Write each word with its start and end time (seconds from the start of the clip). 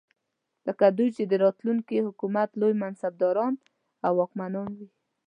لکه 0.67 0.85
دوی 0.97 1.09
چې 1.15 1.23
د 1.27 1.33
راتلونکي 1.43 1.97
حکومت 2.07 2.49
لوی 2.61 2.73
منصبداران 2.81 3.53
او 4.05 4.11
واکمنان 4.19 4.69
وي. 4.79 4.89